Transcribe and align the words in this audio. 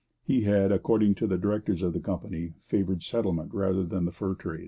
He 0.23 0.41
had, 0.45 0.71
according 0.71 1.13
to 1.13 1.27
the 1.27 1.37
directors 1.37 1.83
of 1.83 1.93
the 1.93 1.99
company, 1.99 2.53
favoured 2.65 3.03
settlement 3.03 3.53
rather 3.53 3.83
than 3.83 4.05
the 4.05 4.11
fur 4.11 4.33
trade. 4.33 4.59